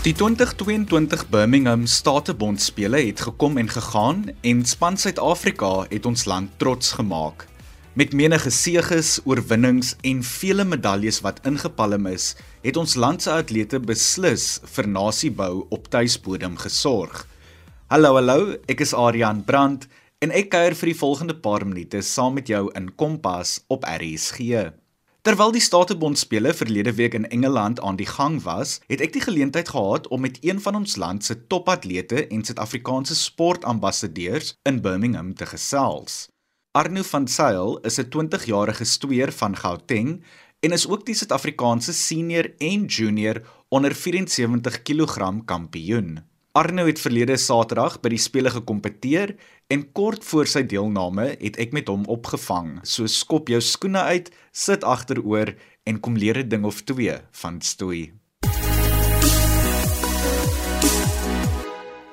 [0.00, 6.94] Die 2022 Birmingham Statebondspele het gekom en gegaan en span Suid-Afrika het ons land trots
[6.96, 7.44] gemaak.
[7.92, 12.30] Met menige seëges, oorwinnings en vele medaljes wat ingepalm is,
[12.64, 17.26] het ons land se atlete beslis vir nasiebou op tuisbodem gesorg.
[17.92, 19.84] Hallo hallo, ek is Adrian Brandt
[20.24, 24.79] en ek kuier vir die volgende paar minute saam met jou in Kompas op RSG.
[25.22, 29.68] Terwyl die Statebondspele verlede week in Engeland aan die gang was, het ek die geleentheid
[29.68, 35.44] gehad om met een van ons land se topatlete en Suid-Afrikaanse sportambassadeurs in Birmingham te
[35.50, 36.30] gesels.
[36.72, 40.24] Arno van Sail is 'n 20-jarige stoeier van Gauteng
[40.60, 46.29] en is ook die Suid-Afrikaanse senior en junior onder 74 kg kampioen.
[46.52, 49.36] Arno het verlede Saterdag by die spele gekompeteer
[49.70, 52.80] en kort voor sy deelname het ek met hom opgevang.
[52.82, 55.54] So skop jou skoene uit, sit agteroor
[55.86, 58.19] en kom leer 'n ding of twee van stoei.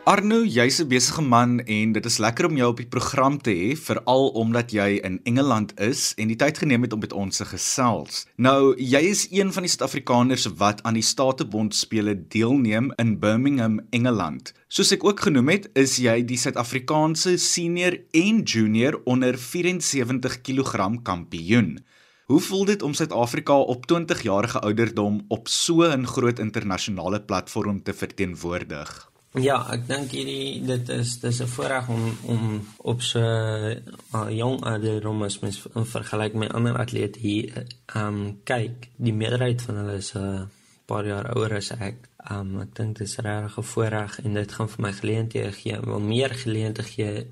[0.07, 3.51] Arno, jy's 'n besige man en dit is lekker om jou op die program te
[3.51, 7.37] hê, veral omdat jy in Engeland is en die tyd geneem het om met ons
[7.37, 8.25] te gesels.
[8.37, 13.81] Nou, jy is een van die Suid-Afrikaners wat aan die Statebond spele deelneem in Birmingham,
[13.89, 14.53] Engeland.
[14.69, 21.03] Soos ek ook genoem het, is jy die Suid-Afrikaanse senior en junior onder 74 kg
[21.03, 21.83] kampioen.
[22.27, 27.83] Hoe voel dit om Suid-Afrika op 20 jarige ouderdom op so 'n groot internasionale platform
[27.83, 29.06] te verteenwoordig?
[29.37, 32.43] Ja, ek dink hierdie dit is dis 'n voorreg om om
[32.77, 38.39] op so uh, jong ouderdom as mens in vergelyking met ander atlete hier ehm um,
[38.43, 38.89] kyk.
[38.97, 40.45] Die meerderheid van hulle is 'n uh,
[40.85, 42.09] paar jaar ouer as ek.
[42.31, 45.79] Um, ek dink dit is regtig 'n voorreg en dit gaan vir my geleenthede gee,
[45.81, 47.27] wel meer geleenthede gee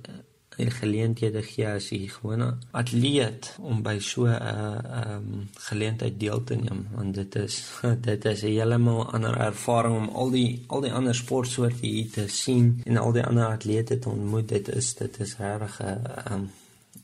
[0.57, 6.43] en geleenthede gee as die gewone atleet om by so 'n ehm um, geleentheid deel
[6.43, 7.55] te neem want dit is
[8.09, 12.27] dit is 'n heeltemal ander ervaring om al die al die ander sportsoorte hier te
[12.27, 14.47] sien en al die ander atlete te ontmoet.
[14.49, 16.49] Dit is dit is regtig 'n um,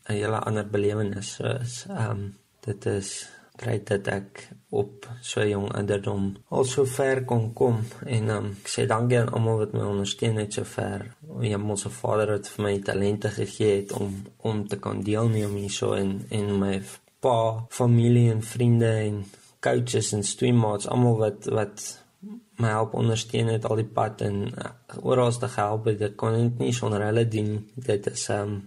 [0.07, 1.33] 'n hele ander belewenis.
[1.33, 3.29] So is ehm um, dit is
[3.61, 4.41] kry dat ek
[4.81, 9.31] op so jong ouderdom al so ver kon kom en um, ek sê dankie aan
[9.35, 11.05] almal wat my ondersteun het so ver.
[11.45, 14.15] Ja, mos se vader het vir my talente gegee het om
[14.51, 16.75] om te kan deelneem hierso en en my
[17.21, 17.37] pa,
[17.69, 19.23] familie en vriende en
[19.61, 21.87] coaches en streammates almal wat wat
[22.61, 25.99] my help ondersteun het al die pad en uh, oral te help het.
[25.99, 27.55] Dit kon net nie sonder hulle doen.
[27.75, 28.59] Dit is um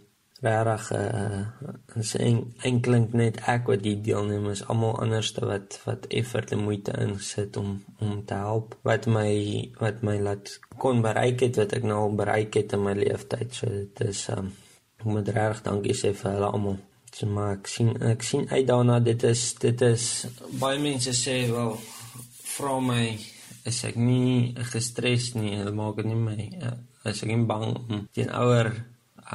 [0.44, 1.42] regtig uh
[2.00, 6.94] is enkling net ek wat die deelneem is almal anderste wat wat effort en moeite
[7.00, 8.74] insit om om te help.
[8.82, 9.30] Wat my
[9.80, 13.28] wat my laat kon bereik het wat ek nou al bereik het in my lewe
[13.30, 14.50] tyd so dit is um
[15.00, 16.80] ek moet regtig dankie sê vir hulle almal.
[17.14, 20.08] So maar ek sien ek sien uit daarna dit is dit is
[20.60, 21.76] baie mense sê wel
[22.54, 23.04] vra my
[23.64, 25.54] is ek nie gestres nie?
[25.60, 26.74] Hulle maak dit nie my uh,
[27.10, 28.72] is ek nie bang om teen ouer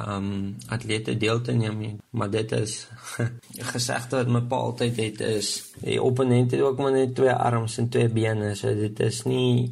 [0.08, 1.94] um atlete deel te neem nie.
[2.10, 2.86] Maar dit is
[3.72, 5.50] gesegde wat my pa altyd het is
[5.80, 8.54] die opponent het ook maar net twee arms en twee bene.
[8.54, 9.70] So dit is nie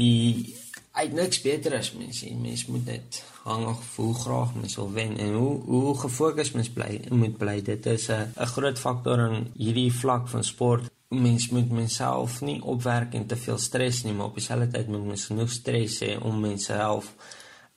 [0.00, 0.54] die
[0.94, 2.34] uit niks beter as mens nie.
[2.38, 6.70] Mens moet net hang of voel graag mens wil wen en hoe hoe gefokus mens
[6.72, 7.60] bly moet bly.
[7.62, 10.90] Dit is 'n 'n groot faktor in hierdie vlak van sport.
[11.08, 15.06] Mens moet menself nie opwerk en te veel stres nie, maar op dieselfde tyd moet
[15.06, 17.14] mens genoeg stres hê om menself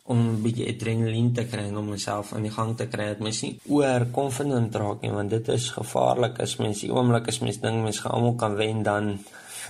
[0.08, 3.20] om 'n bietjie adrenalien te kry en om myself aan die gang te kry dat
[3.20, 7.40] mens nie oor confident raak nie want dit is gevaarlik as mens die oomblik as
[7.40, 9.20] mens dink mens gaan almal kan wen dan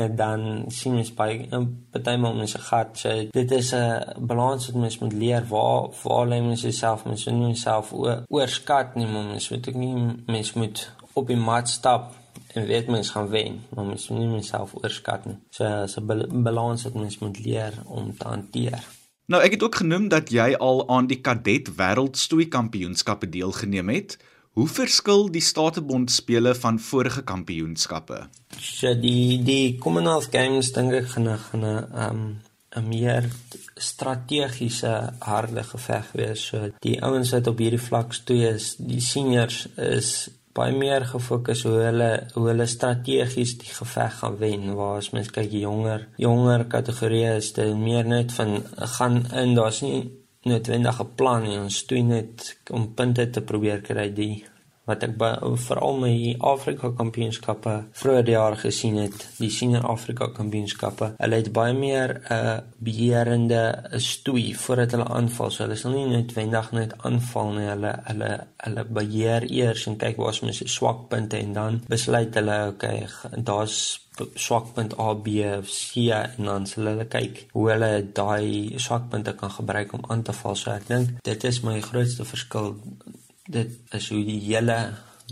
[0.06, 1.48] dan sien mens baie
[1.92, 6.28] partymal mens se gat so dit is 'n balans wat mens moet leer waar waar
[6.28, 7.06] lê mens jouself?
[7.06, 7.94] Mens moet nie jouself
[8.30, 12.14] oorskat nie maar mens moet ook nie mens moet op die mat stap
[12.54, 15.38] en weet mens gaan wen maar mens moet nie jouself oorskat nie.
[15.50, 18.97] So 'n balans wat mens moet leer om te hanteer
[19.28, 24.16] Nou ek het ook genoem dat jy al aan die kadet wêreldstoei kampioenskappe deelgeneem het.
[24.56, 28.22] Hoe verskil die Statebond spele van vorige kampioenskappe?
[28.56, 32.22] So die die Commonwealth Games dink ek gaan gaan 'n um
[32.78, 33.28] 'n meer
[33.75, 36.48] strategiese harde geveg wees.
[36.48, 41.63] So die ouens wat op hierdie vlak stoei is, die seniors is baie meer gefokus
[41.68, 46.65] hoe hulle hoe hulle strategies die geveg gaan wen waar as mens kyk jonger jonger
[46.75, 48.57] kategorieë is dit meer net van
[48.98, 50.01] gaan in daar's nie
[50.48, 54.36] noodwendige plan nie ons doen net om punte te probeer kry die
[54.88, 55.18] wat ek
[55.68, 61.12] veral my Afrika kampioenskappe vroeër die jaar gesien het, die senior Afrika kampioenskappe.
[61.19, 63.63] Hulle het baie meer 'n uh, beheerende
[64.00, 65.51] stoei voordat hulle aanval.
[65.51, 67.68] So hulle sal nie noodwendig net aanval nie.
[67.68, 68.31] Hulle hulle
[68.63, 73.07] hulle beheer eers en kyk waar is my swakpunte en dan besluit hulle okay,
[73.38, 75.28] daar's swakpunt A, B
[75.63, 80.34] C en dan sal hulle kyk hoe hulle daai swakpunte kan gebruik om aan te
[80.34, 80.56] val.
[80.56, 82.75] So ek dink dit is my grootste verskil
[83.48, 84.78] dit is hoe die hele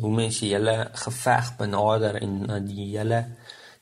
[0.02, 3.22] hoe mense hele geveg benader en die hele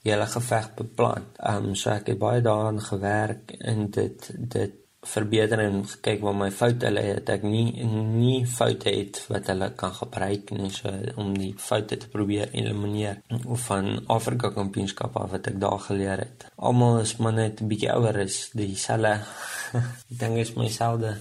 [0.03, 1.27] hele geveg beplan.
[1.39, 6.35] Ehm um, so ek het baie daaraan gewerk en dit dit verbeter en gekyk waar
[6.35, 10.91] my foute lê het ek nie nie foute het wat hulle kan gebruik nie so
[11.19, 16.23] om die foute te probeer elimineer of van Afrika kampioenskap af wat ek daar geleer
[16.25, 16.47] het.
[16.55, 19.15] Almal is maar net 'n bietjie ouer is dieselfde.
[19.79, 21.17] ek dink is myselfde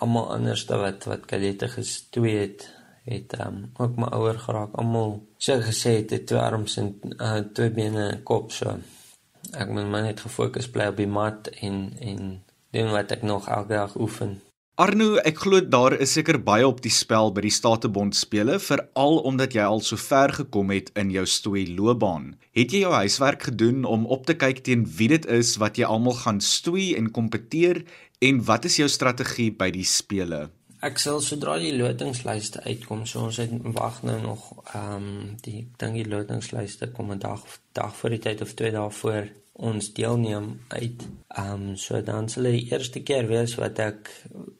[0.00, 2.68] almal anders wat wat kadette gestoei het
[3.04, 4.74] het um, ook my ouer geraak.
[4.78, 8.76] Almal so gesê het het twee arms en uh, twee bene en kop so.
[9.56, 12.30] Ek moet maar net gefokus bly op die mat en en
[12.70, 14.38] doen wat ek nog elke dag oefen
[14.80, 19.18] Arno, ek glo daar is seker baie op die spel by die Statebond spele, veral
[19.28, 22.30] omdat jy al so ver gekom het in jou stoei loopbaan.
[22.56, 25.84] Het jy jou huiswerk gedoen om op te kyk teen wie dit is wat jy
[25.84, 27.82] almal gaan stoei en kompeteer
[28.24, 30.46] en wat is jou strategie by die spele?
[30.80, 35.12] Ek sal sodra die lotingslyste uitkom, so ons het wag nou nog ehm um,
[35.44, 37.44] die dink die lotingslyste kom 'n dag
[37.76, 39.28] dag voor die tyd of twee dae voor
[39.60, 41.06] ons deelneem uit.
[41.28, 44.10] Ehm um, so dan sal dit die eerste keer wees wat ek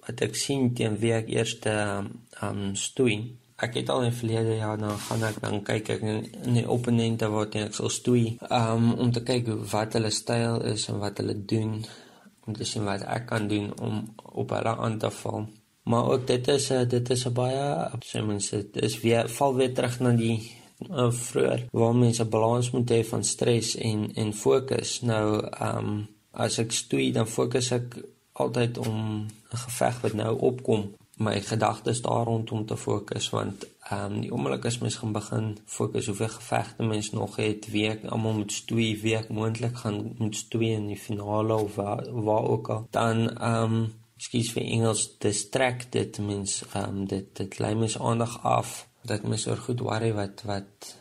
[0.06, 2.10] wat ek sien teen wie ek eerste ehm
[2.48, 3.16] um, stoei.
[3.60, 7.28] Ek het al in verlede jaar nou gaan ek dan kyk ek in die opponente
[7.32, 8.36] wat ek sal stoei.
[8.50, 11.80] Ehm um, om te kyk wat hulle styl is en wat hulle doen
[12.46, 14.04] om te sien wat ek kan doen om
[14.44, 15.48] op hulle aan te val.
[15.90, 17.66] Maar ook dit is dit is 'n baie
[18.04, 20.59] sê mense dit is weer val weer terug na die
[20.90, 25.00] uh, vroeër waar mense 'n balans moet hê van stres en en fokus.
[25.00, 27.86] Nou ehm um, as ek stoei dan fokus ek
[28.32, 30.82] altyd om 'n geveg wat nou opkom
[31.20, 35.46] my gedagtes daar rondom te fokus want ehm um, die oomblik as mens gaan begin
[35.66, 40.14] fokus hoeveel gevegte mens nog het, wie ek almal moet stoei, wie ek moontlik gaan
[40.18, 43.88] moet stoei in die finale of waar, waar ook al, dan ehm um,
[44.20, 49.46] skies vir Engels distracted mens ehm um, dit dit lei mens aandag af dat mens
[49.48, 50.96] oor goed worry wat wat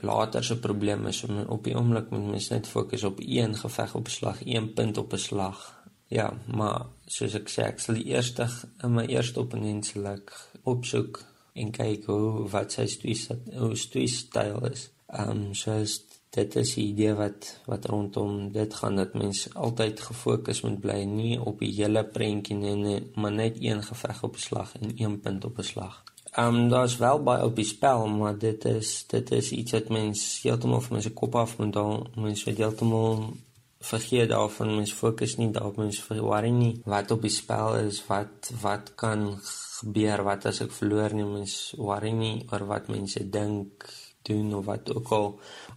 [0.00, 3.94] later se probleem is om op die oomblik moet mens net fokus op een geveg
[3.94, 5.58] op slag, een punt op 'n slag.
[6.06, 8.48] Ja, maar soos ek sê, ek sal die eerste
[8.82, 10.32] in my eerste opponent sal ek
[10.62, 11.24] opsoek
[11.54, 14.90] en kyk hoe wat sy twist hoe twist styl is.
[15.06, 16.00] Ehm um, soos
[16.30, 21.02] dit is die idee wat wat rondom dit gaan dat mens altyd gefokus moet bly
[21.04, 25.20] nie op die hele prentjie nie, maar net een geveg op 'n slag en een
[25.20, 26.04] punt op 'n slag.
[26.30, 29.88] Ehm um, daar's wel baie op die spel, maar dit is dit is iets wat
[29.88, 32.06] mens heeltemal van mense kop af moet haal.
[32.14, 33.32] Mens moet heeltemal
[33.80, 36.80] vergeet daarvan, mens fokus nie daarop, mens worry nie.
[36.84, 39.40] Wat op die spel is, wat wat kan
[39.80, 43.88] gebeur, wat as ek verloor nie, mens worry nie oor wat mense dink
[44.22, 45.28] doen of wat ook al.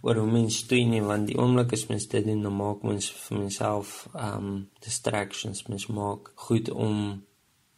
[0.02, 3.08] Oor hoe mense doen nie want die oomblik as mens dit doen dan maak mens
[3.26, 5.64] vir menself um distractions.
[5.66, 7.24] Mens maak goed om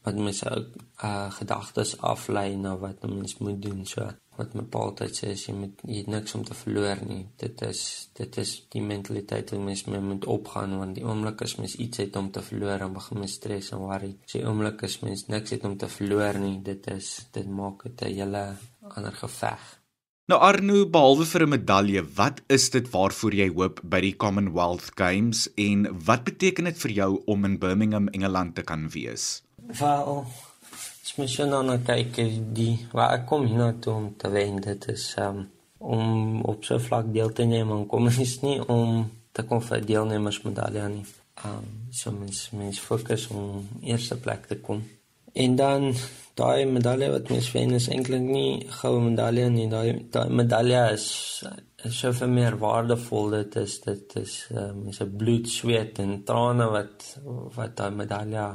[0.06, 0.68] wat mense ook
[1.04, 3.86] uh gedagtes aflei na wat 'n mens moet doen.
[3.86, 4.06] So
[4.36, 7.22] wat my pa altyd sê is jy moet jy het niks om te verloor nie.
[7.36, 7.80] Dit is
[8.18, 12.04] dit is die mentaliteit wat mens mee moet opgaan want die oomblik as mens iets
[12.04, 14.12] het om te verloor dan begin mens stres en worry.
[14.24, 17.82] As jy oomblik as mens niks het om te verloor nie, dit is dit maak
[17.82, 18.44] dit 'n hele
[18.94, 19.80] ander geveg.
[20.26, 24.90] Nou Arno, behalwe vir 'n medalje, wat is dit waarvoor jy hoop by die Commonwealth
[24.94, 29.42] Games en wat beteken dit vir jou om in Birmingham, Engeland te kan wees?
[29.66, 30.24] Wel,
[31.02, 32.18] as mens nou na kyk,
[32.54, 35.40] die waar ek kom hier na toe om te wen, dit is um,
[35.82, 39.82] om op so vlak deel te neem en kom is nie om te kom vir
[39.82, 41.06] deelnemers medalje nie.
[41.44, 44.84] Um, so mens mens fokus om eerste plek te kom.
[45.34, 45.88] En dan
[46.38, 51.08] daai medalje wat mens wen is eintlik nie goue medalje nie, daai daai medalje is
[51.86, 56.22] is so vir meer waardevol dit is dit is um, is 'n bloed, sweet en
[56.24, 57.10] trane wat
[57.58, 58.46] wat daai medalje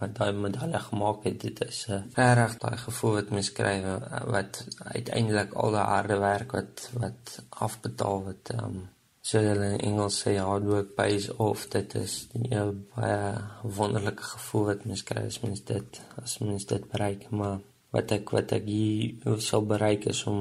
[0.00, 3.76] wat daai medalje gemaak het dit is 'n uh, reg daai gevoel wat mens kry
[3.82, 4.64] uh, wat
[4.96, 8.76] uiteindelik al die harde werk wat wat afbetaal word um,
[9.22, 11.68] so hulle in Engels sê hard work pays off.
[11.70, 13.20] Dit is 'n ja, baie
[13.62, 17.30] wonderlike gevoel wat mens kry as mens dit as mens dit bereik.
[17.30, 17.58] Maar
[17.94, 20.40] wat ek wat ek hier sou bereik is om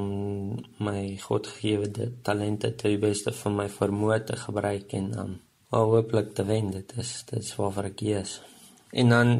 [0.79, 5.33] my godgegewede talente te die beste van my vermoë te gebruik en um,
[5.69, 6.71] hopelik te wen.
[6.71, 8.39] Dit is dit is waarvoor ek hier is
[8.91, 9.33] En dan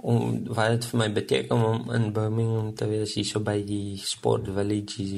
[0.00, 3.98] om wat dit vir my beteken om in Birmingham te wees hier so by die
[4.00, 5.08] Sport Village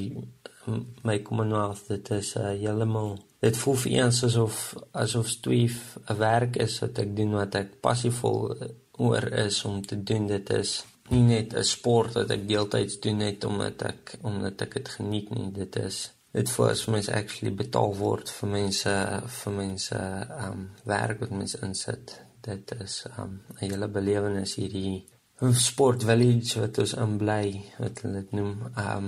[1.03, 4.59] my Commonwealth dit is uh, heeltemal dit voel vir eens asof
[5.05, 8.51] asof stweef 'n werk is wat ek doen wat ek passievol
[8.97, 10.27] oor is om te doen.
[10.27, 14.73] Dit is nie net 'n sport wat ek deeltyds doen net omdat ek omdat ek
[14.73, 15.51] dit geniet nie.
[15.51, 18.93] Dit is dit voel as mens actually betaal word vir mense
[19.27, 19.97] vir mense
[20.45, 25.05] um werk wat mense insit dit is um 'n hele belewenis hierdie
[25.51, 27.47] sport village wat ons in bly
[27.79, 28.53] wat hulle dit noem.
[28.87, 29.07] Um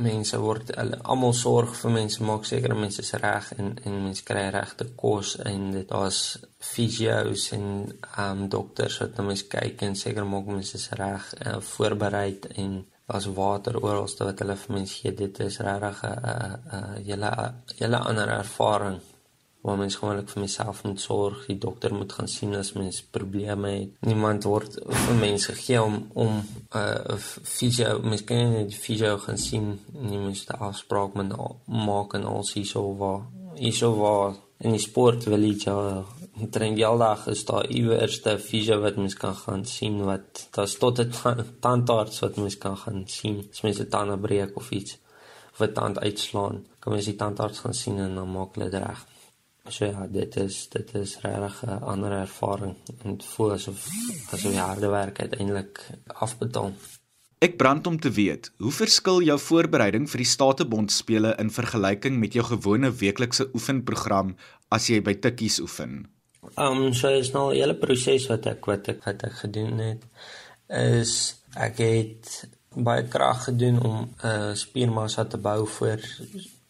[0.00, 0.70] mense word
[1.12, 5.34] almal sorg vir mense maak seker mense is reg en en mense kry regte kos
[5.50, 6.20] en dit daar's
[6.72, 7.66] fisio's en
[8.24, 12.30] um dokters wat na mense kyk en seker maak mense is reg uh, voorberei
[12.64, 15.12] en daar's water oralste wat hulle vir mense gee.
[15.12, 16.16] Dit is regtig 'n
[16.78, 17.32] 'n hele
[17.78, 19.00] hele ander ervaring
[19.60, 23.72] waar mens gewoonlik vir myself moet sorg, die dokter moet gaan sien as mens probleme
[23.74, 23.90] het.
[24.08, 27.18] Niemand word vir mense gegee om om 'n uh,
[27.56, 31.36] fisio, mens kan nie die fisio gaan sien nie, mens moet afspraak met
[31.66, 33.20] maak en al sien so waar
[33.54, 34.34] hierso waar.
[34.58, 36.04] In die sport wil jy ja
[36.50, 40.78] train die aldag is daar iewers 'n fisio wat mens kan gaan sien wat daar's
[40.78, 41.10] tot 'n
[41.60, 44.98] tandarts wat mens kan gaan sien as mens 'n tande breek of iets
[45.52, 46.66] of 'n tand uitslaan.
[46.78, 49.00] Kan mens die tandarts gaan sien en dan maak hulle dit reg
[49.70, 52.74] So ja, dit is dit is regtig 'n ander ervaring
[53.04, 53.86] en voel asof
[54.32, 56.72] asof die harde werk uiteindelik afbetaal.
[57.38, 62.18] Ek brand om te weet, hoe verskil jou voorbereiding vir die Statebond spele in vergelyking
[62.18, 64.34] met jou gewone weeklikse oefenprogram
[64.68, 66.10] as jy by Tikkies oefen?
[66.56, 69.78] Ehm um, so is nou 'n hele proses wat ek wat ek wat ek gedoen
[69.78, 70.02] het
[70.68, 76.00] is ek het baie krag gedoen om 'n uh, spiermassa te bou vir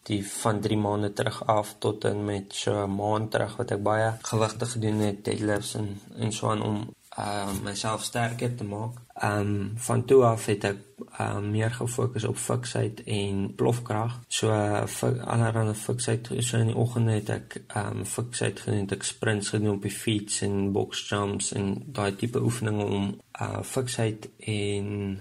[0.09, 3.83] die van 3 maande terug af tot en met so 'n maand terug wat ek
[3.83, 6.89] baie gewigte gedoen het deadlifts en en so aan om
[7.19, 8.91] uh myself sterker te maak.
[9.23, 10.77] Um van toe af het ek
[11.19, 14.19] um meer gefokus op fiksheid en plofkrag.
[14.27, 14.83] So uh,
[15.33, 19.81] allerhande fiksheid so in die oggende het ek um fiksheid gedoen, ek sprints gedoen op
[19.81, 25.19] die fiets en box jumps en daai tipe oefeninge om uh fiksheid en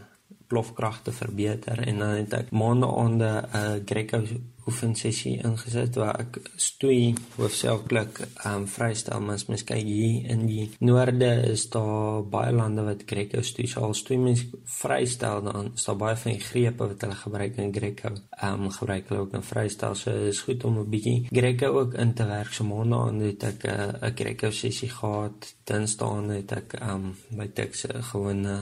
[0.51, 4.23] plofkrag te verbeter en dan het ek maande onder 'n uh, Greco
[4.67, 10.67] oefensessie ingesit waar ek stoei hoofsaaklik ehm um, vrystel mens mens kyk hier in die
[10.81, 13.67] noorde is daar baie lande wat Greco stoei.
[13.69, 14.45] So al stoei mens
[14.81, 18.15] vrystel dan is daar baie van die grepe wat hulle gebruik in Greco.
[18.41, 19.95] Ehm um, gebruik hulle ook in vrystel.
[19.95, 22.53] So is goed om 'n bietjie Greco ook in te werk.
[22.53, 27.11] So maande aan het ek eh, 'n uh, Greco sessie gehad dinsdae het ek um,
[27.39, 28.57] by Tex gewone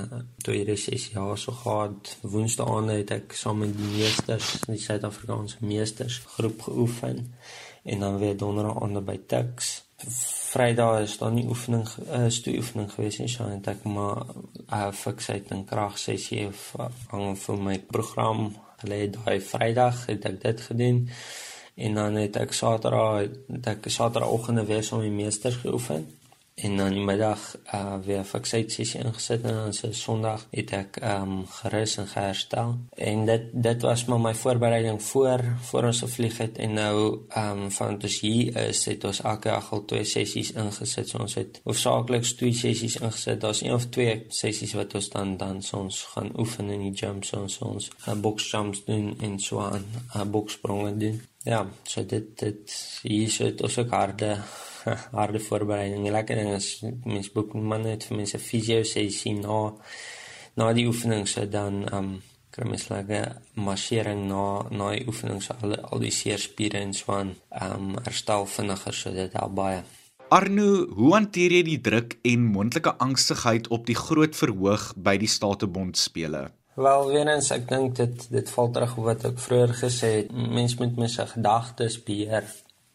[0.44, 6.20] tweede sessie ja so gehad woensdae het ek saam met die meesters die Suid-Afrikaanse meesters
[6.36, 7.24] groep geoefen
[7.88, 9.68] en dan weer donderdag aande by Tuks.
[10.52, 14.26] Vrydag is daar nie oefening uh, stoe oefening gewees nie, so net ek maar
[14.68, 18.50] uh, fiksheid en krag sessie uh, hang vir my program.
[18.82, 21.00] Het daai Vrydag het ek dit gedoen
[21.78, 26.06] en dan het ek Saterdag het ek Saterdagoggende weer saam met die meesters geoefen
[26.62, 27.42] en dan die middag
[27.74, 32.74] uh weer fiksheid sessie ingesit en dan se Sondag het ek um gerus en geherstel.
[32.96, 36.96] En dit dit was maar my voorbereiding voor voor ons gevlieg het en nou
[37.36, 41.08] um van ons hier is het ons elke dag al twee sessies ingesit.
[41.08, 43.40] So ons het hoofsaaklik twee sessies ingesit.
[43.40, 46.94] Daar's een of twee sessies wat ons dan dan so ons gaan oefen in die
[46.96, 49.84] gym so ons ons gaan box jumps doen en so aan,
[50.16, 51.20] uh, boxspronge doen.
[51.44, 54.36] Ja, so dit dit hier sit ons ook harde
[55.12, 56.06] harde voorbereiding.
[56.06, 56.70] Die lekker ding is
[57.04, 59.60] mense boek man net vir mense fisio sessie na
[60.58, 62.10] na die oefening so dan um
[62.54, 67.12] kry mens lekker marsering na na die oefening so al, al die seerspiere en so
[67.14, 69.82] aan um herstel vinniger so dit help baie.
[70.28, 75.30] Arno, hoe hanteer jy die druk en moontlike angstigheid op die groot verhoog by die
[75.30, 76.50] Statebond spele?
[76.78, 80.34] Wel, wenens ek dink dit dit val terug op wat ek vroeër gesê het.
[80.58, 82.44] Mens moet mense gedagtes beheer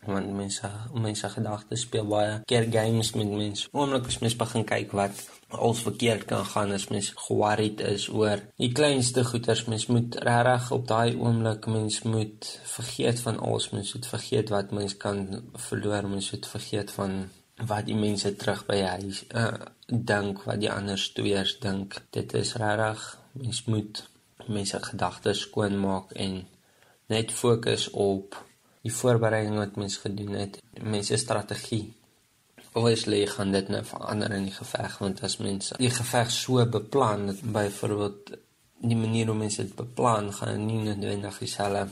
[0.06, 3.68] want mense mense gedagtes speel baie keer games met mense.
[3.72, 8.42] Oomblik as mens begin kyk wat als verkeerd kan gaan as mens worried is oor
[8.62, 9.66] die kleinste goeters.
[9.66, 13.70] Mens moet regtig op daai oomblik mens moet vergeet van alles.
[13.70, 16.10] Mens moet vergeet wat mens kan verloor.
[16.10, 17.30] Mens moet vergeet van
[17.68, 19.54] wat die mense terug by huis uh,
[19.88, 22.00] dink, wat die ander stoeiers dink.
[22.16, 23.06] Dit is regtig
[23.38, 24.04] mens moet
[24.48, 26.42] mense gedagtes skoon maak en
[27.08, 28.36] net fokus op
[28.84, 31.94] die voorbereiding wat mens gedoen het, mense strategie.
[32.74, 37.30] Obviously gaan dit nou verander in die geveg want as mense die geveg so beplan,
[37.44, 38.34] byvoorbeeld
[38.84, 41.88] die manier hoe mense dit beplan gaan nie noodwendig dieselfde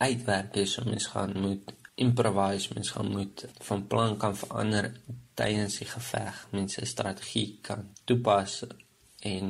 [0.00, 4.90] uitwerk is, so mens gaan moet improvise, mens gaan moet van plan kan verander
[5.36, 8.62] tydens die geveg, mense strategie kan toepas
[9.20, 9.46] en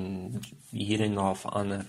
[0.71, 1.87] hier en daar verander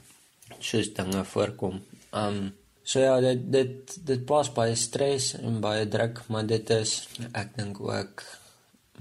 [0.59, 1.81] soos dinge voorkom.
[2.13, 2.41] Um
[2.87, 6.93] so ja, dit dit dit plaas baie stres en baie druk, maar dit is
[7.35, 8.23] ek dink ook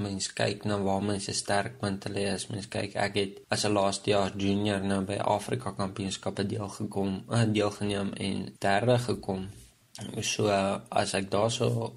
[0.03, 4.11] mens kyk na waar mense sterkpunte lê as mens kyk ek het as 'n laaste
[4.11, 9.49] jaar junior nou by Afrika Kampioenskappe deelgekom, uh, deelgeneem en derde gekom.
[10.21, 10.49] So
[10.91, 11.95] as ek daarso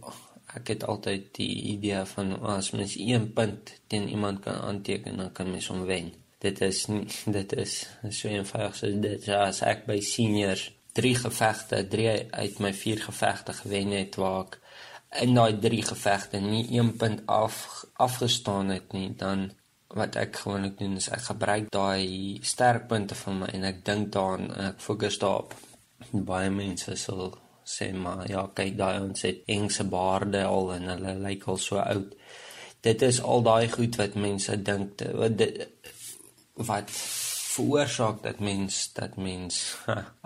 [0.56, 5.32] ek het altyd die idee van as mens 1 punt teen iemand kan aanteken dan
[5.32, 6.14] kan mens hom wen.
[6.40, 9.30] Dit is nie, dit is so eenvoudig so dit.
[9.30, 14.60] As ek by seniors 3 gevegte, 3 uit my 4 gevegte gewen het waar ek
[15.24, 19.50] in daai 3 gevegte nie 1 punt af afgestaan het nie, dan
[19.98, 24.52] wat ek gewoonlik doen is ek gebruik daai sterkpunte van my en ek dink daaraan
[24.54, 25.56] en ek fokus daarop.
[26.12, 27.34] Baie mense sal
[27.66, 31.82] sê maar ja, kyk daai ons het engse baarde al en hulle lyk al so
[31.82, 32.14] oud.
[32.86, 35.66] Dit is al daai goed wat mense dink wat dit
[36.70, 36.94] wat
[37.50, 39.78] veroorsaak dat mens dat mens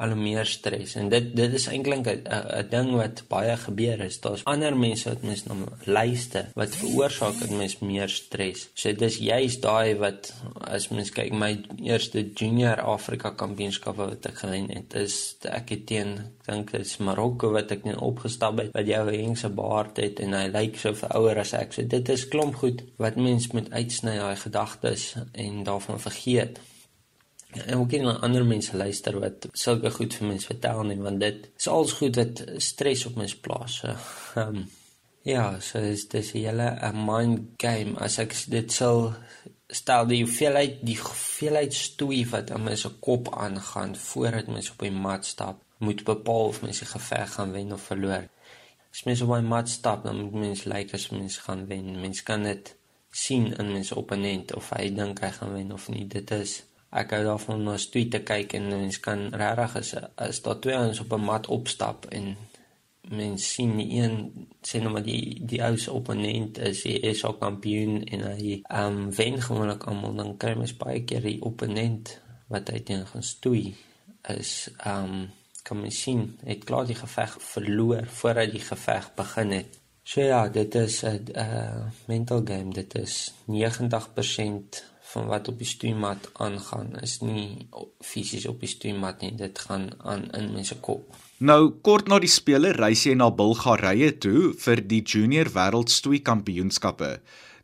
[0.03, 0.96] al meer stres.
[1.00, 4.20] En dit dit is eintlik 'n ding wat baie gebeur is.
[4.20, 8.70] Daar's ander mense wat mens na luister wat veroorsaak dat mens meer stres.
[8.74, 10.34] So dis juist daai wat
[10.68, 15.86] as mens kyk my eerste junior Afrika kampioenskappe wat ek gewen het is ek het
[15.86, 20.20] teen dink dit is Marokko wat ek net opgestap het wat jou hengse baard het
[20.20, 21.74] en hy lyk so vir ouer as ek.
[21.74, 26.60] So dit is klomp goed wat mens moet uitsny daai gedagtes en daarvan vergeet
[27.65, 31.19] en ook nie na ander mense luister wat sulke goed vir mense vertel nie want
[31.24, 33.79] dit is alles goed wat stres op mens plaas.
[33.81, 33.95] So,
[34.41, 34.63] um,
[35.33, 39.13] ja, so dis dis 'n hele 'n mind game as ek dit sal
[39.67, 44.79] stel die hoeveelheid die hoeveelheid stoei wat in my se kop aangaan voordat mens op
[44.86, 48.27] die mat stap moet bepaal of mens die geveg gaan wen of verloor.
[48.91, 52.00] As mens op die mat stap dan moet mens lyk like as mens gaan wen.
[52.01, 52.75] Mens kan dit
[53.12, 56.05] sien in mens opponent of hy dink hy gaan wen of nie.
[56.07, 56.63] Dit is
[57.01, 59.93] ek hou daarvan om na stoei te kyk en mens kan regtig as
[60.27, 62.35] as daar twee ouens op 'n mat opstap en
[63.09, 67.23] mens sien die een sê nou maar die die ou se opponent is hy is
[67.27, 71.41] al kampioen en hy ehm um, wen gewoonlik almal dan kry mens baie keer die
[71.41, 72.19] opponent
[72.53, 73.75] wat hy teen gaan stoei
[74.38, 75.31] is ehm um,
[75.63, 79.79] kan mens sien het klaar die geveg verloor voordat die geveg begin het.
[80.03, 85.67] So ja dit is 'n uh, mental game dit is 90% van wat op die
[85.67, 87.67] stoeimat aangaan is nie
[88.04, 91.06] fisies op die stoeimat nie dit gaan aan in mense kop.
[91.38, 96.21] Nou kort na die spele reis jy na Bulgarië toe vir die junior wêreld stoei
[96.26, 97.17] kampioenskappe.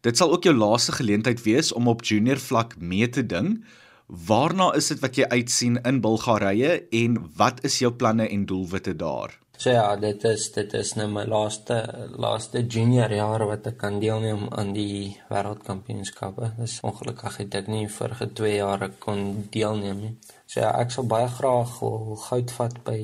[0.05, 3.59] Dit sal ook jou laaste geleentheid wees om op junior vlak mee te ding.
[4.07, 8.95] Waarna is dit wat jy uitsien in Bulgarië en wat is jou planne en doelwitte
[8.97, 11.75] daar So ja, dit is dit is nou my laaste
[12.15, 16.53] laaste junior jaar wat ek kan deelneem aan die wêreldkampioenskappe.
[16.61, 20.13] Dis ongelukkig het ek nie vorige 2 jaar kon deelneem nie.
[20.47, 21.75] So ja, ek sal baie graag
[22.23, 22.97] goud vat by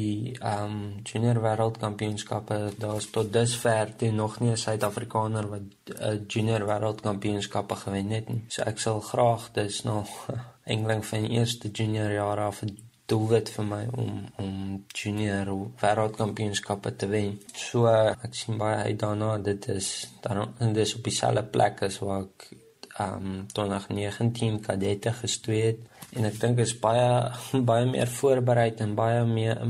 [0.00, 2.58] die ehm um, junior wêreldkampioenskappe.
[2.82, 8.28] Daar's tot dusver toe nog nie 'n Suid-Afrikaner wat 'n uh, junior wêreldkampioenskappe gewen het
[8.28, 8.44] nie.
[8.48, 10.08] So ek sal graag dis nog
[10.74, 12.64] enkele van die eerste junior jare af
[13.10, 14.56] doelwit vir my om om
[14.94, 15.50] junior
[15.82, 17.38] wêreldkampioenskappe te wen.
[17.54, 19.36] So ek sien baie uit daarna.
[19.38, 19.92] Dit is
[20.24, 22.50] dan dis op dieselfde plek as waar ek
[22.98, 25.78] ehm um, 2019 kadette gestoei het
[26.12, 27.06] en ek dink is baie
[27.70, 29.62] baie meer voorberei en baie meer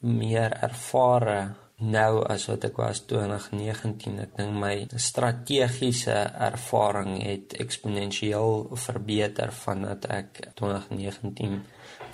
[0.00, 1.40] meer ervare
[1.82, 4.72] nou as wat ek was 2019 ek dink my
[5.08, 6.16] strategiese
[6.48, 11.60] ervaring het eksponensieel verbeter vandat ek 2019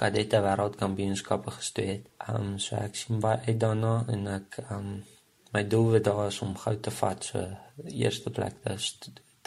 [0.01, 2.11] kadette wêreldkampioenskappe gestoei het.
[2.27, 4.99] Ehm um, so ek sien baie uit daarna en ek ehm um,
[5.53, 7.45] my doel wat daar is om goud te vat so
[7.87, 8.91] eerste plek dis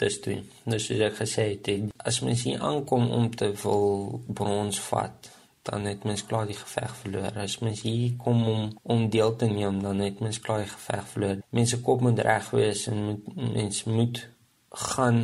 [0.02, 0.40] dis toe.
[0.66, 1.70] Nou soos ek gesê het,
[2.10, 5.30] as mens hier aankom om te wil brons vat,
[5.62, 7.38] dan het mens klaar die geveg verloor.
[7.38, 11.06] As mens hier kom om om deel te neem, dan het mens klaar die geveg
[11.14, 11.42] verloor.
[11.50, 14.24] Mense kop moet reg wees en moet, mens moet
[14.90, 15.22] gaan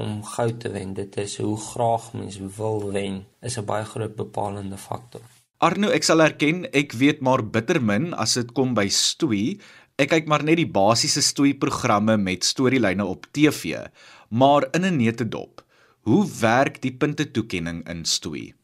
[0.00, 0.94] om goud te wen.
[0.96, 5.20] Dit is hoe graag mens wil wen is 'n baie groot bepalende faktor.
[5.58, 9.60] Arno, ek sal erken, ek weet maar bitter min as dit kom by stoei.
[10.00, 13.76] Ek kyk maar net die basiese stoei programme met storielyne op TV,
[14.30, 15.64] maar in 'n netedop.
[16.00, 18.54] Hoe werk die punte toekenning in stoei?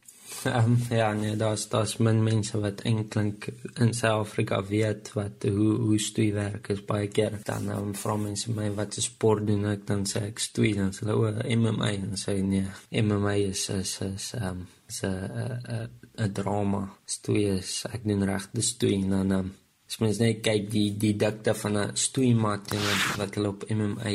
[0.47, 5.99] Um, ja, nee, daar's daar's min mense wat eintlik in Suid-Afrika weet wat hoe hoe
[5.99, 6.71] stoei werk.
[6.75, 10.23] Is baie keer dan um, vra mense my wat 'n sport doen ek dan sê
[10.31, 12.67] ek stoei dan sê hulle o, MMA en sê nee,
[13.03, 16.83] MMA is is is um is 'n 'n drama.
[17.05, 19.55] Stoei is ek doen regte stoei en dan um,
[19.87, 22.87] As mens net kyk die die dikte van 'n stoeimat en
[23.19, 24.15] wat hulle op MMA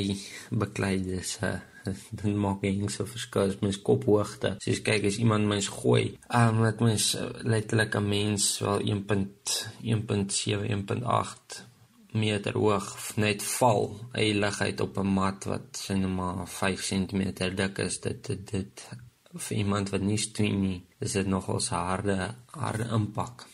[0.64, 1.60] beklei dis 'n uh,
[2.20, 4.56] dan maak jy so verskil mens kophoogte.
[4.58, 8.60] As jy kyk as iemand mens gooi, ehm um, wat mens uh, letterlik 'n mens
[8.60, 11.62] wel 1.1.7 1.8
[12.12, 13.88] meter hoog net val.
[14.14, 17.22] Hy lig uit op 'n mat wat sê net maar 5 cm
[17.56, 18.00] dik is.
[18.00, 18.88] Dit dit, dit
[19.34, 23.48] vir iemand wat nie stoei nie, is dit nogal 'n harde harde impak.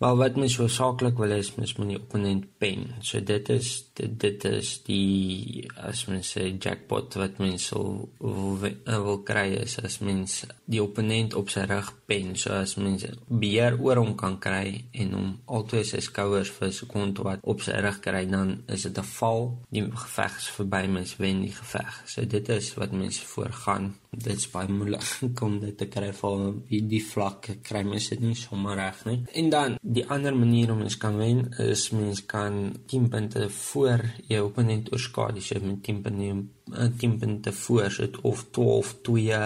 [0.00, 2.86] Maar wat mens so saaklik wil is mens moet die opponent pen.
[3.04, 8.62] So dit is dit, dit is die as mens sê jackpot wat mens wil wil,
[9.04, 12.32] wil kry is as mens die opponent op sy rug pen.
[12.40, 16.78] So as mens beheer oor hom kan kry en hom altyd sy skouers vir 'n
[16.80, 19.58] sekonde wat op sy rug kry dan is dit 'n val.
[19.68, 22.02] Die geveg is verby, mens wen die geveg.
[22.06, 25.06] So dit is wat mens voorgaan dit is baie moeilik
[25.46, 29.18] om dit te kry vir die, die vlak kry mens dit nie sommer reg nie.
[29.38, 34.04] En dan die ander manier om mens kan wen is mens kan 10 punte voor
[34.30, 39.40] jou opponent oorskadu so met 10 punte 10 punte voor sit of 12 2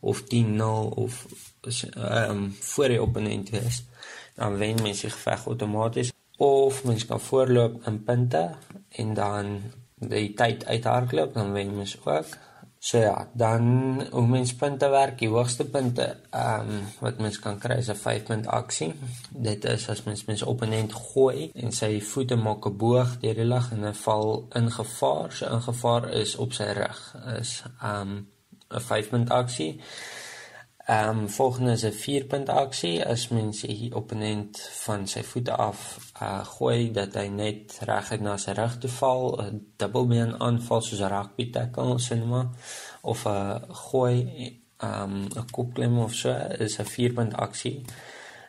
[0.00, 1.26] of 10 0 of
[1.60, 3.84] ehm um, voor die opponent is
[4.34, 8.50] dan wen mens die geveg outomaties of mens kan voorloop in punte
[8.88, 9.60] en dan
[9.94, 12.36] die tyd uithardloop dan wen mens ook
[12.84, 13.62] So ja, dan
[14.10, 17.94] hoe mens punte werk, die hoogste punte ehm um, wat mens kan kry is 'n
[17.94, 18.94] 5 punt aksie.
[19.30, 23.46] Dit is as mens mens opponent gooi en sy voete maak 'n boog deur die
[23.54, 25.32] lug en hy val in gevaar.
[25.32, 27.00] So in gevaar is op sy rug
[27.38, 28.26] is ehm um,
[28.74, 29.80] 'n 5 punt aksie.
[30.92, 35.52] Ehm um, volgende is 'n 4 punt aksie as mens die opponent van sy voete
[35.56, 35.78] af
[36.22, 41.00] uh, gooi dat hy net reguit na sy rug toe val, 'n dubbelbeen aanval soos
[41.00, 42.48] 'n rugby tackle sê nou maar
[43.12, 44.16] of 'n gooi
[44.76, 47.76] ehm um, 'n kopklim of so is 'n 4 punt aksie.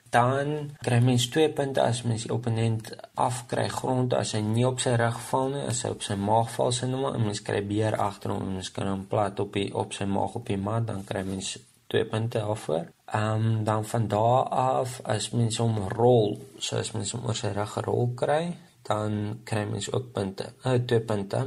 [0.10, 0.48] Dan
[0.86, 4.96] kry mens 2 punte as mens die opponent afkry grond as hy nie op sy
[4.96, 7.62] rug val nie, as hy op sy maag val sê nou maar en mens kry
[7.68, 10.58] beer agter hom en mens kan hom plat op die op sy maag op die
[10.58, 11.58] mat dan kry mens
[11.94, 12.86] twee punte daarvoor.
[13.06, 17.38] Ehm um, dan van daar af as mens hom rol, so as mens hom oor
[17.38, 20.48] sy rug gerol kry, dan kry mens ook punte.
[20.66, 21.44] Uh, twee punte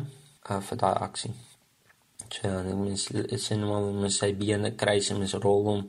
[0.51, 1.33] uh, vir daai aksie.
[2.29, 3.09] So dan mens
[3.47, 5.85] sien hom met sy bene kry, sy mens rol hom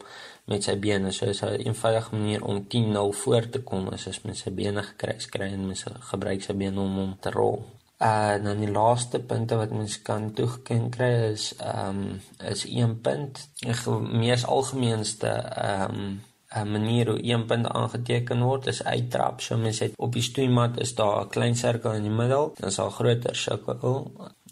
[0.50, 1.14] met sy bene.
[1.14, 4.84] So is 'n eenvoudige manier om 10-0 voor te kom as as mens sy bene
[4.84, 7.62] gekry kry en mens gebruik sy bene om hom te rol.
[7.98, 13.02] Uh dan die laaste punte wat mens kan toegeken kry is ehm um, is 1
[13.02, 13.50] punt.
[13.60, 13.74] Die
[14.22, 16.22] mees algemeenste ehm um,
[16.56, 19.42] 'n manier hoe 1 punt aangeteken word is uittrap.
[19.42, 22.70] So mens het op die stoeimat is daar 'n klein sirkel in die middel, dan
[22.70, 24.12] is daar 'n groter sirkel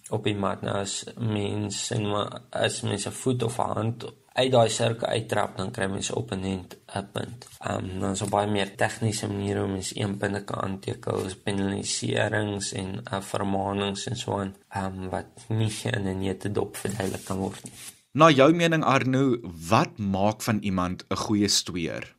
[0.10, 0.62] op die mat.
[0.62, 4.06] Nou as mens en maar as mens 'n voet of 'n hand
[4.36, 7.48] uit daai sirkel uittrap dan kry mens opponent 'n punt.
[7.60, 11.20] Ehm um, dan is daar baie meer tegniese maniere om mens een punt kan aanteken,
[11.20, 16.52] soos penaliserings en uh, vermaanings en so aan, ehm um, wat nie in 'n nette
[16.52, 17.74] dop verduidelik kan word nie.
[18.12, 19.38] Na jou mening Arno,
[19.70, 22.16] wat maak van iemand 'n goeie stoeier?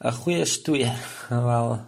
[0.00, 0.96] 'n Goeie stoeier.
[1.48, 1.80] Wel,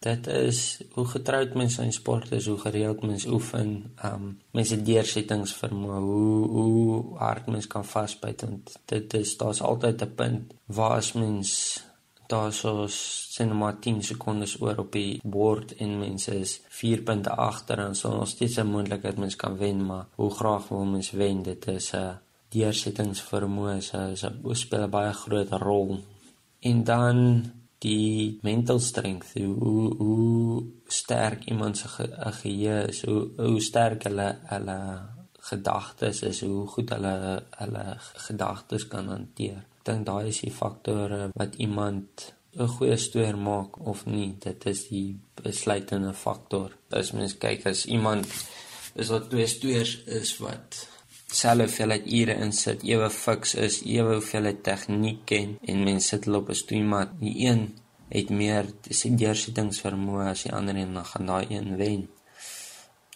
[0.00, 4.82] dit is hoe getroud mens in sport is, hoe gereeld mens oefen, ehm um, mense
[4.82, 10.54] deursettings vermoë, hoe hoe hard mens kan vasbyt want dit is daar's altyd 'n punt
[10.66, 11.50] waar as mens
[12.30, 17.30] daar so sien maar 10 sekondes oor op die bord en mense is 4 punte
[17.30, 21.10] agter en so nog steeds 'n moontlikheid mens kan wen, maar hoe graag wil mens
[21.10, 21.42] wen?
[21.42, 26.00] Dit is 'n deursettingsvermoë, so, so speel 'n baie groot rol.
[26.60, 27.16] En dan
[27.80, 32.08] die mental strength hoe hoe sterk iemand se ge,
[32.42, 34.80] geheue is hoe hoe sterk hulle hulle
[35.50, 37.14] gedagtes is hoe goed hulle
[37.56, 37.84] hulle
[38.26, 39.64] gedagtes kan hanteer.
[39.80, 44.34] Ek dink daai is die faktore wat iemand 'n goeie stoer maak of nie.
[44.38, 46.76] Dit is die besluitende faktor.
[46.90, 48.26] As mens kyk as iemand
[48.94, 50.86] is wat twee stoers is wat
[51.30, 56.42] selfe hoeveelheid ure insit, ewe fiks is, ewe hoeveelheid tegniek ken en mense sit hulle
[56.42, 57.14] op 'n stoelmat.
[57.20, 57.62] Die een
[58.08, 58.66] het meer
[59.22, 62.08] deursettingsvermoë as die ander en dan gaan daai een wen.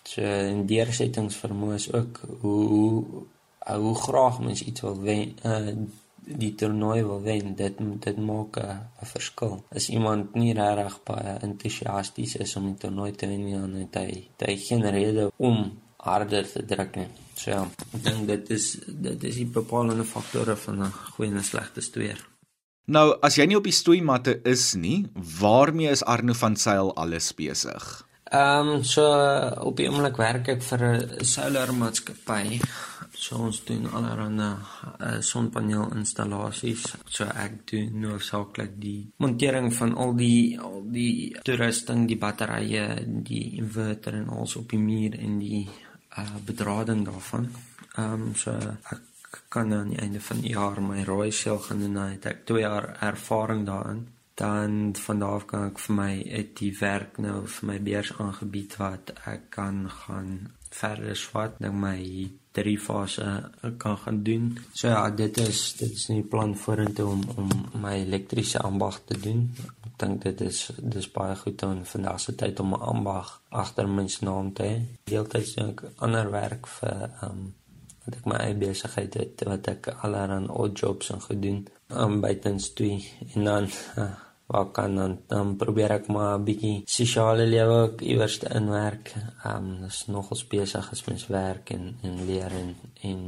[0.05, 3.05] So in deursettingsvermoë is ook hoe hoe
[3.65, 5.73] hoe graag mens iets wil wen, uh,
[6.25, 9.65] die toernooi wil wen, dit dit maak 'n verskil.
[9.71, 13.95] As iemand nie regtig baie entoesiasties is om die toernooi te wen nie, dan het
[13.95, 17.09] hy, hy geen rede om harder te druk nie.
[17.35, 17.65] So ja,
[17.95, 21.81] ek dink dit is dit is die bepalende faktore van 'n goeie en 'n slegte
[21.81, 22.21] stoeier.
[22.87, 25.07] Nou, as jy nie op die stoeimatte is nie,
[25.41, 28.05] waarmee is Arno van Sail alles besig?
[28.35, 29.05] Ehm um, so
[29.61, 32.61] op die oomblik werk ek vir 'n solar maatskappy.
[33.15, 34.49] So ons doen allerlei
[35.01, 36.85] uh, sonpaneel installasies.
[37.07, 43.57] So ek doen noodsaaklik die montering van al die al die toerusting, die batterye, die
[43.61, 45.69] inverter en alles op die muur en die
[46.19, 47.51] uh, bedrading daarvan.
[47.97, 48.51] Ehm um, so
[48.91, 51.97] ek kan aan die einde van die jaar my rooi sel gaan doen.
[51.97, 56.57] Ek het 2 jaar ervaring daarin dan van daar af kan ek vir my uit
[56.59, 60.31] die werk nou vir my beurs aangebied wat ek kan gaan
[60.75, 62.01] verder swat dan my
[62.55, 63.51] drie fase
[63.83, 64.59] kan gaan doen.
[64.73, 67.49] So ja, dit is dit is nie plan vorentoe om om
[67.83, 69.49] my elektriese ambag te doen.
[69.89, 73.89] Ek dink dit is dis baie goed om vandag se tyd om 'n ambag agter
[73.89, 74.79] my naam te hê.
[75.11, 77.53] Deeltyds doen ek ander werk vir ehm um,
[78.05, 82.69] wat ek my eie besigheid het wat ek allerlei odd jobs en gedoen um, buitens
[82.77, 83.01] twee
[83.35, 84.11] en dan uh,
[84.55, 89.15] waar kan dan, dan probeer ek maar 'n bietjie sosiale lewe ook iewers te inwerk.
[89.45, 92.71] Ehm um, dis nogals besig as mens werk en en leer en
[93.11, 93.21] en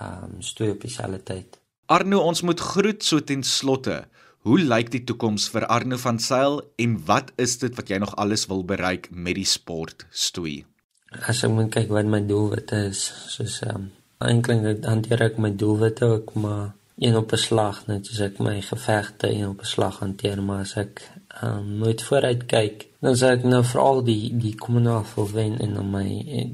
[0.00, 1.58] ehm um, studie op dieselfde tyd.
[1.86, 4.04] Arno, ons moet groet so ten slotte.
[4.40, 8.16] Hoe lyk die toekoms vir Arno van Sail en wat is dit wat jy nog
[8.16, 10.64] alles wil bereik met die sport stoei?
[11.28, 13.88] As ek moet kyk wat my doelwitte is, soos ehm um,
[14.20, 16.66] eintlik hanteer ek my doelwitte ook maar
[17.00, 20.60] een op 'n slag net soos ek my gevegte een op 'n slag hanteer maar
[20.60, 21.02] as ek
[21.42, 25.90] um, nooit vooruit kyk dan sê ek nou veral die die kommunale wen en dan
[25.90, 26.08] my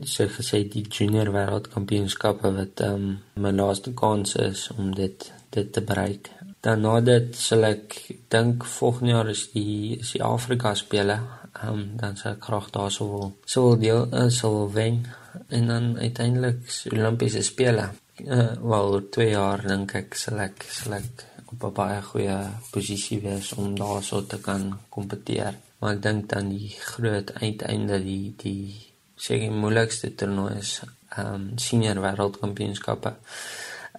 [0.07, 5.83] so gesê die junior wêreldkampioenskappe wat um, my laaste kans is om dit dit te
[5.83, 6.31] bereik.
[6.61, 7.99] Dan na dit sal ek
[8.31, 11.19] dink volgende jaar is die is die Afrika spele
[11.67, 15.03] um, dan sal ek graag daar sou wil sou deel uh, sou wen.
[15.49, 17.91] En dan uiteindelik Olimpiese spele
[18.25, 22.39] uh, wel oor 2 jaar dink ek sal ek sal ek op 'n baie goeie
[22.73, 25.55] posisie wees om daarso te kan kompeteer.
[25.79, 28.75] Maar ek dink dan die groot uiteinde die die
[29.17, 30.81] seker moeilikste toernooi is
[31.17, 33.13] ehm um, senior wêreldkampioenskappe.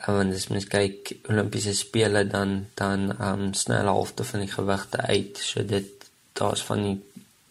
[0.07, 4.51] En uh, as mens kyk Olimpiese spele dan dan ehm um, snelle halfte van die
[4.51, 5.37] gewigte uit.
[5.37, 5.89] So dit
[6.33, 6.99] daar's van die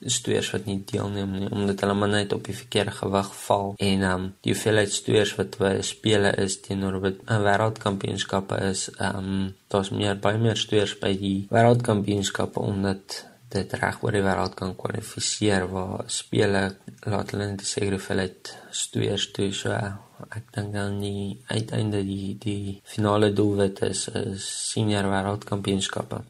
[0.01, 3.75] stoers wat nie deelneem nie omdat hulle maar net op die verkeerde gewig val.
[3.77, 8.91] En ehm um, die hoeveelheid stoers wat by spele is teenoor wat 'n wêreldkampioenskappe is
[8.99, 14.23] ehm um, daar's meer baie meer stoers by die wêreldkampioenskappe omdat dit reg oor die
[14.23, 16.63] wêreld kan kwalifiseer waar spele
[17.07, 19.53] laat hulle net sê hoeveelheid stoers toe.
[19.53, 19.71] So
[20.39, 26.25] ek dink dan die uiteinde die die finale doelwit is, is senior wêreldkampioenskappe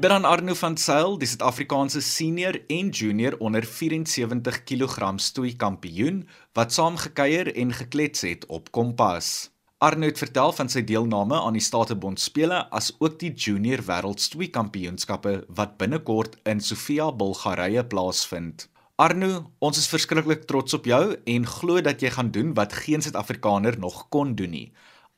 [0.00, 6.20] Dan Arno van Sail, die Suid-Afrikaanse senior en junior onder 74 kg stoei kampioen
[6.54, 9.50] wat saamgekuier en geklets het op Kompas.
[9.82, 14.52] Arno het vertel van sy deelname aan die Statebond spele as ook die junior wêreldstoei
[14.54, 18.68] kampioenskappe wat binnekort in Sofia, Bulgarië plaasvind.
[19.02, 23.02] Arno, ons is verskriklik trots op jou en glo dat jy gaan doen wat geen
[23.02, 24.66] Suid-Afrikaner nog kon doen nie.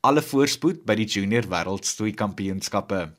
[0.00, 3.10] Alle voorspoed by die junior wêreldstoei kampioenskappe.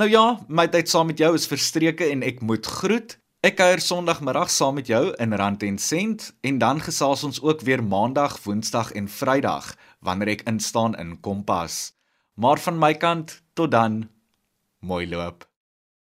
[0.00, 3.18] Nou ja, my tyd saam met jou is verstreke en ek moet groet.
[3.44, 7.60] Ek kuier Sondagmiddag saam met jou in Rand en Sent en dan gesels ons ook
[7.68, 11.92] weer Maandag, Woensdag en Vrydag wanneer ek instaan in Kompas.
[12.40, 14.06] Maar van my kant tot dan.
[14.80, 15.49] Mooi loop.